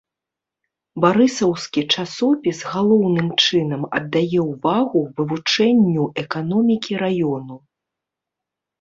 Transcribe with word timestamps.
Барысаўскі 1.03 1.83
часопіс 1.97 2.63
галоўным 2.73 3.29
чынам 3.45 3.81
аддае 4.01 4.39
ўвагу 4.49 4.99
вывучэнню 5.21 6.03
эканомікі 6.27 6.93
раёну. 7.07 7.55